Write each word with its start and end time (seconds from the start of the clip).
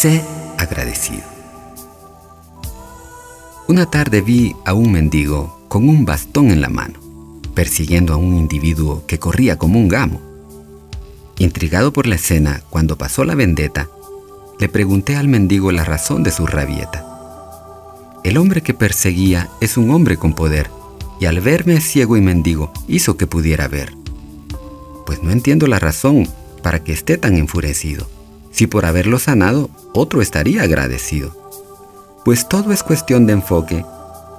Sé 0.00 0.22
agradecido. 0.58 1.24
Una 3.66 3.86
tarde 3.86 4.20
vi 4.20 4.54
a 4.64 4.72
un 4.72 4.92
mendigo 4.92 5.66
con 5.66 5.88
un 5.88 6.04
bastón 6.04 6.52
en 6.52 6.60
la 6.60 6.68
mano, 6.68 7.00
persiguiendo 7.52 8.14
a 8.14 8.16
un 8.16 8.36
individuo 8.36 9.02
que 9.08 9.18
corría 9.18 9.58
como 9.58 9.80
un 9.80 9.88
gamo. 9.88 10.20
Intrigado 11.38 11.92
por 11.92 12.06
la 12.06 12.14
escena, 12.14 12.62
cuando 12.70 12.96
pasó 12.96 13.24
la 13.24 13.34
vendetta, 13.34 13.88
le 14.60 14.68
pregunté 14.68 15.16
al 15.16 15.26
mendigo 15.26 15.72
la 15.72 15.82
razón 15.82 16.22
de 16.22 16.30
su 16.30 16.46
rabieta. 16.46 17.04
El 18.22 18.38
hombre 18.38 18.62
que 18.62 18.74
perseguía 18.74 19.48
es 19.60 19.76
un 19.76 19.90
hombre 19.90 20.16
con 20.16 20.32
poder, 20.32 20.70
y 21.18 21.26
al 21.26 21.40
verme 21.40 21.80
ciego 21.80 22.16
y 22.16 22.20
mendigo 22.20 22.72
hizo 22.86 23.16
que 23.16 23.26
pudiera 23.26 23.66
ver. 23.66 23.94
Pues 25.06 25.24
no 25.24 25.32
entiendo 25.32 25.66
la 25.66 25.80
razón 25.80 26.28
para 26.62 26.84
que 26.84 26.92
esté 26.92 27.18
tan 27.18 27.36
enfurecido 27.36 28.06
si 28.50 28.66
por 28.66 28.86
haberlo 28.86 29.18
sanado 29.18 29.70
otro 29.92 30.22
estaría 30.22 30.62
agradecido. 30.62 31.36
Pues 32.24 32.48
todo 32.48 32.72
es 32.72 32.82
cuestión 32.82 33.26
de 33.26 33.34
enfoque, 33.34 33.84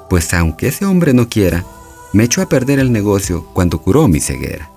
pues 0.09 0.33
aunque 0.33 0.67
ese 0.67 0.85
hombre 0.85 1.13
no 1.13 1.29
quiera, 1.29 1.65
me 2.13 2.23
echó 2.23 2.41
a 2.41 2.49
perder 2.49 2.79
el 2.79 2.91
negocio 2.91 3.45
cuando 3.53 3.81
curó 3.81 4.07
mi 4.07 4.19
ceguera. 4.19 4.69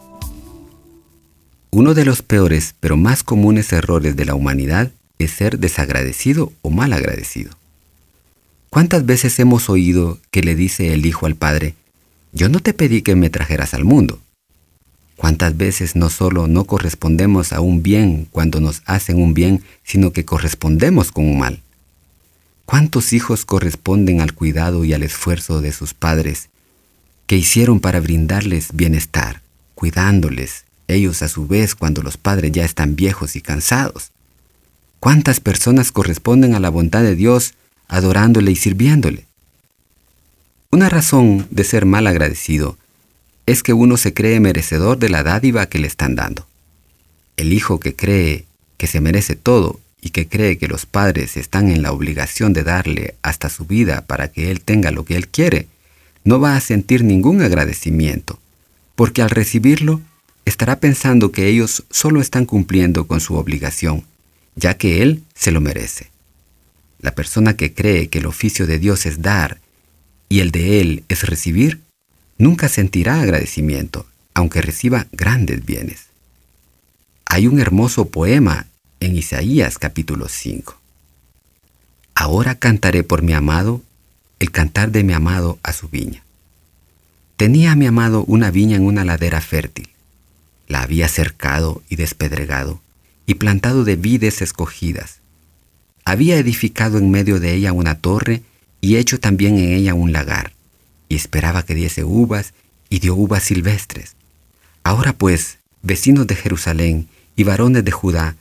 Uno 1.71 1.95
de 1.95 2.05
los 2.05 2.23
peores 2.23 2.75
pero 2.81 2.97
más 2.97 3.23
comunes 3.23 3.73
errores 3.73 4.15
de 4.15 4.27
la 4.27 4.35
humanidad 4.35 4.93
es 5.19 5.31
ser 5.31 5.59
desagradecido 5.59 6.53
o 6.61 6.71
mal 6.71 6.93
agradecido. 6.93 7.51
¿Cuántas 8.69 9.07
veces 9.07 9.39
hemos 9.39 9.71
oído 9.71 10.19
que 10.31 10.43
le 10.43 10.55
dice 10.55 10.93
el 10.93 11.07
hijo 11.07 11.27
al 11.27 11.35
padre, 11.35 11.75
yo 12.33 12.49
no 12.49 12.61
te 12.61 12.73
pedí 12.73 13.03
que 13.03 13.17
me 13.17 13.31
trajeras 13.31 13.75
al 13.75 13.85
mundo, 13.85 14.21
¿Cuántas 15.23 15.57
veces 15.57 15.95
no 15.95 16.11
solo 16.11 16.49
no 16.49 16.65
correspondemos 16.65 17.53
a 17.53 17.61
un 17.61 17.81
bien 17.81 18.27
cuando 18.33 18.59
nos 18.59 18.83
hacen 18.87 19.23
un 19.23 19.35
bien, 19.35 19.63
sino 19.85 20.13
que 20.13 20.25
correspondemos 20.25 21.13
con 21.13 21.29
un 21.29 21.39
mal? 21.39 21.63
¿Cuántos 22.65 23.13
hijos 23.13 23.45
corresponden 23.45 24.21
al 24.21 24.35
cuidado 24.35 24.85
y 24.85 24.95
al 24.95 25.05
esfuerzo 25.05 25.61
de 25.61 25.71
sus 25.71 25.95
padres 25.95 26.49
que 27.29 27.37
hicieron 27.37 27.79
para 27.79 28.01
brindarles 28.01 28.71
bienestar, 28.73 29.43
cuidándoles, 29.77 30.65
ellos 30.89 31.23
a 31.23 31.29
su 31.29 31.47
vez 31.47 31.77
cuando 31.77 32.03
los 32.03 32.17
padres 32.17 32.51
ya 32.51 32.65
están 32.65 32.97
viejos 32.97 33.37
y 33.37 33.43
cansados? 33.43 34.11
¿Cuántas 34.99 35.39
personas 35.39 35.93
corresponden 35.93 36.57
a 36.57 36.59
la 36.59 36.69
bondad 36.69 37.05
de 37.05 37.15
Dios 37.15 37.55
adorándole 37.87 38.51
y 38.51 38.57
sirviéndole? 38.57 39.27
Una 40.73 40.89
razón 40.89 41.47
de 41.53 41.63
ser 41.63 41.87
mal 41.87 42.09
agradecido 42.09 42.77
es 43.47 43.63
que 43.63 43.73
uno 43.73 43.97
se 43.97 44.15
cree 44.15 44.41
merecedor 44.41 44.99
de 44.99 45.09
la 45.09 45.23
dádiva 45.23 45.67
que 45.67 45.79
le 45.79 45.87
están 45.87 46.15
dando. 46.15 46.47
El 47.37 47.53
hijo 47.53 47.81
que 47.81 47.95
cree 47.95 48.47
que 48.77 48.87
se 48.87 49.01
merece 49.01 49.37
todo 49.37 49.81
y 50.01 50.11
que 50.11 50.29
cree 50.29 50.59
que 50.59 50.69
los 50.69 50.87
padres 50.87 51.37
están 51.37 51.71
en 51.71 51.83
la 51.83 51.93
obligación 51.93 52.53
de 52.53 52.65
darle 52.65 53.15
hasta 53.23 53.49
su 53.49 53.65
vida 53.65 54.05
para 54.07 54.29
que 54.31 54.51
él 54.51 54.61
tenga 54.61 54.91
lo 54.91 55.05
que 55.05 55.17
él 55.17 55.29
quiere, 55.29 55.69
no 56.25 56.41
va 56.41 56.57
a 56.57 56.61
sentir 56.61 57.05
ningún 57.05 57.41
agradecimiento, 57.41 58.39
porque 58.95 59.23
al 59.23 59.31
recibirlo 59.31 60.01
estará 60.45 60.81
pensando 60.81 61.33
que 61.33 61.47
ellos 61.47 61.85
solo 61.91 62.21
están 62.21 62.47
cumpliendo 62.47 63.07
con 63.07 63.21
su 63.21 63.35
obligación, 63.37 64.05
ya 64.57 64.75
que 64.75 65.03
él 65.03 65.23
se 65.35 65.53
lo 65.53 65.61
merece. 65.61 66.11
La 67.01 67.15
persona 67.15 67.57
que 67.57 67.75
cree 67.75 68.09
que 68.09 68.19
el 68.19 68.27
oficio 68.27 68.67
de 68.67 68.79
Dios 68.79 69.07
es 69.07 69.23
dar 69.23 69.61
y 70.29 70.41
el 70.41 70.51
de 70.51 70.81
él 70.81 71.05
es 71.09 71.27
recibir, 71.29 71.81
nunca 72.43 72.69
sentirá 72.69 73.21
agradecimiento, 73.21 74.05
aunque 74.35 74.63
reciba 74.63 75.07
grandes 75.13 75.65
bienes. 75.65 76.07
Hay 77.25 77.47
un 77.47 77.61
hermoso 77.61 78.09
poema 78.09 78.67
en 78.99 79.17
Isaías 79.17 79.79
capítulo 79.79 80.27
5. 80.29 80.77
Ahora 82.17 82.57
cantaré 82.57 83.05
por 83.05 83.23
mi 83.23 83.33
amado 83.33 83.81
el 84.41 84.51
cantar 84.51 84.91
de 84.91 85.05
mi 85.05 85.13
amado 85.13 85.61
a 85.63 85.73
su 85.73 85.89
viña. 85.89 86.25
Tenía 87.37 87.77
mi 87.77 87.87
amado 87.87 88.25
una 88.25 88.51
viña 88.51 88.77
en 88.77 88.87
una 88.87 89.05
ladera 89.05 89.41
fértil. 89.41 89.91
La 90.67 90.83
había 90.83 91.07
cercado 91.07 91.85
y 91.89 91.95
despedregado 91.95 92.81
y 93.25 93.35
plantado 93.35 93.85
de 93.85 93.95
vides 93.95 94.43
escogidas. 94.43 95.21
Había 96.05 96.39
edificado 96.39 96.99
en 96.99 97.09
medio 97.13 97.39
de 97.39 97.55
ella 97.55 97.73
una 97.73 98.01
torre 98.01 98.43
y 98.81 98.97
hecho 98.97 99.21
también 99.21 99.59
en 99.59 99.75
ella 99.75 99.95
un 99.95 100.13
lagar 100.13 100.55
y 101.13 101.17
esperaba 101.17 101.63
que 101.63 101.75
diese 101.75 102.05
uvas 102.05 102.55
y 102.89 102.99
dio 102.99 103.15
uvas 103.15 103.43
silvestres. 103.43 104.17
Ahora 104.83 105.13
pues, 105.13 105.59
vecinos 105.83 106.27
de 106.27 106.37
Jerusalén 106.37 107.07
y 107.37 107.45
varones 107.45 107.85
de 107.85 107.91
Judá, 107.91 108.37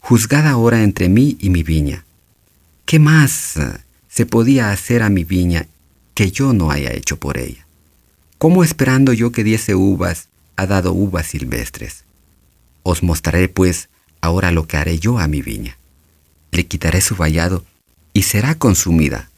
juzgad 0.00 0.44
ahora 0.48 0.82
entre 0.82 1.08
mí 1.08 1.36
y 1.38 1.50
mi 1.50 1.62
viña. 1.62 2.04
¿Qué 2.84 2.98
más 2.98 3.56
eh, 3.58 3.78
se 4.08 4.26
podía 4.26 4.72
hacer 4.72 5.04
a 5.04 5.08
mi 5.08 5.22
viña 5.22 5.68
que 6.14 6.32
yo 6.32 6.52
no 6.52 6.72
haya 6.72 6.92
hecho 6.92 7.16
por 7.16 7.38
ella? 7.38 7.64
¿Cómo 8.38 8.64
esperando 8.64 9.12
yo 9.12 9.30
que 9.30 9.44
diese 9.44 9.76
uvas, 9.76 10.26
ha 10.56 10.66
dado 10.66 10.94
uvas 10.94 11.28
silvestres? 11.28 12.02
Os 12.82 13.04
mostraré 13.04 13.48
pues 13.48 13.88
ahora 14.20 14.50
lo 14.50 14.66
que 14.66 14.76
haré 14.76 14.98
yo 14.98 15.20
a 15.20 15.28
mi 15.28 15.42
viña. 15.42 15.78
Le 16.50 16.66
quitaré 16.66 17.02
su 17.02 17.14
vallado 17.14 17.64
y 18.12 18.24
será 18.24 18.56
consumida. 18.56 19.30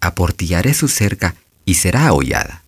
Aportillaré 0.00 0.74
su 0.74 0.86
cerca 0.86 1.34
y 1.70 1.74
será 1.74 2.12
hollada. 2.12 2.64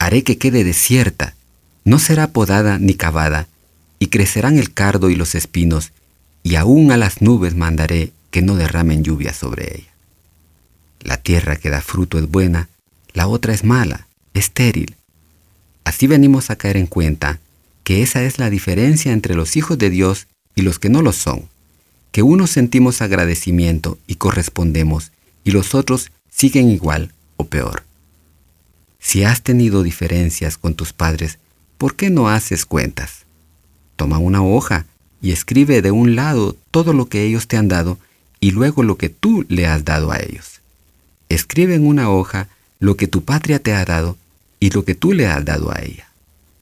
Haré 0.00 0.24
que 0.24 0.36
quede 0.36 0.64
desierta, 0.64 1.36
no 1.84 2.00
será 2.00 2.32
podada 2.32 2.80
ni 2.80 2.94
cavada, 2.94 3.46
y 4.00 4.08
crecerán 4.08 4.58
el 4.58 4.74
cardo 4.74 5.10
y 5.10 5.14
los 5.14 5.36
espinos, 5.36 5.92
y 6.42 6.56
aún 6.56 6.90
a 6.90 6.96
las 6.96 7.22
nubes 7.22 7.54
mandaré 7.54 8.10
que 8.32 8.42
no 8.42 8.56
derramen 8.56 9.04
lluvia 9.04 9.32
sobre 9.32 9.76
ella. 9.76 9.92
La 11.02 11.18
tierra 11.18 11.54
que 11.54 11.70
da 11.70 11.80
fruto 11.82 12.18
es 12.18 12.28
buena, 12.28 12.68
la 13.12 13.28
otra 13.28 13.54
es 13.54 13.62
mala, 13.62 14.08
estéril. 14.34 14.96
Así 15.84 16.08
venimos 16.08 16.50
a 16.50 16.56
caer 16.56 16.78
en 16.78 16.88
cuenta 16.88 17.38
que 17.84 18.02
esa 18.02 18.24
es 18.24 18.40
la 18.40 18.50
diferencia 18.50 19.12
entre 19.12 19.36
los 19.36 19.56
hijos 19.56 19.78
de 19.78 19.88
Dios 19.88 20.26
y 20.56 20.62
los 20.62 20.80
que 20.80 20.88
no 20.88 21.00
lo 21.00 21.12
son, 21.12 21.48
que 22.10 22.24
unos 22.24 22.50
sentimos 22.50 23.02
agradecimiento 23.02 23.98
y 24.08 24.16
correspondemos, 24.16 25.12
y 25.44 25.52
los 25.52 25.76
otros 25.76 26.10
siguen 26.28 26.70
igual 26.70 27.12
o 27.36 27.44
peor. 27.44 27.84
Si 29.04 29.24
has 29.24 29.42
tenido 29.42 29.82
diferencias 29.82 30.56
con 30.56 30.74
tus 30.74 30.92
padres, 30.92 31.38
¿por 31.76 31.96
qué 31.96 32.08
no 32.08 32.28
haces 32.28 32.64
cuentas? 32.64 33.26
Toma 33.96 34.18
una 34.18 34.42
hoja 34.42 34.86
y 35.20 35.32
escribe 35.32 35.82
de 35.82 35.90
un 35.90 36.14
lado 36.14 36.56
todo 36.70 36.92
lo 36.92 37.06
que 37.08 37.24
ellos 37.24 37.48
te 37.48 37.56
han 37.56 37.66
dado 37.66 37.98
y 38.38 38.52
luego 38.52 38.84
lo 38.84 38.96
que 38.96 39.08
tú 39.08 39.44
le 39.48 39.66
has 39.66 39.84
dado 39.84 40.12
a 40.12 40.18
ellos. 40.18 40.60
Escribe 41.28 41.74
en 41.74 41.84
una 41.84 42.10
hoja 42.10 42.48
lo 42.78 42.96
que 42.96 43.08
tu 43.08 43.24
patria 43.24 43.58
te 43.58 43.74
ha 43.74 43.84
dado 43.84 44.16
y 44.60 44.70
lo 44.70 44.84
que 44.84 44.94
tú 44.94 45.12
le 45.12 45.26
has 45.26 45.44
dado 45.44 45.72
a 45.72 45.82
ella. 45.82 46.08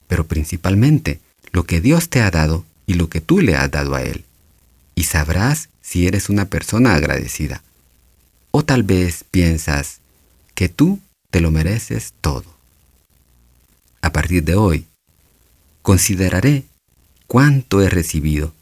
Pero 0.09 0.27
principalmente 0.27 1.21
lo 1.53 1.65
que 1.65 1.83
Dios 1.83 2.09
te 2.09 2.23
ha 2.23 2.31
dado 2.31 2.65
y 2.87 2.95
lo 2.95 3.11
que 3.11 3.21
tú 3.21 3.41
le 3.41 3.55
has 3.55 3.71
dado 3.71 3.95
a 3.95 4.03
Él. 4.03 4.25
Y 4.95 5.05
sabrás 5.05 5.69
si 5.83 6.07
eres 6.07 6.31
una 6.31 6.47
persona 6.47 6.95
agradecida. 6.95 7.63
O 8.51 8.65
tal 8.65 8.83
vez 8.83 9.25
piensas 9.31 10.01
que 10.55 10.71
tú 10.71 11.01
te 11.31 11.41
lo 11.41 11.51
mereces 11.51 12.15
todo. 12.21 12.45
A 14.03 14.13
partir 14.13 14.45
de 14.45 14.55
hoy, 14.55 14.87
consideraré 15.83 16.65
cuánto 17.27 17.83
he 17.83 17.89
recibido 17.89 18.55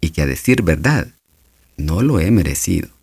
y 0.00 0.10
que 0.10 0.22
a 0.22 0.26
decir 0.26 0.62
verdad, 0.62 1.08
no 1.76 2.02
lo 2.02 2.20
he 2.20 2.30
merecido. 2.30 2.95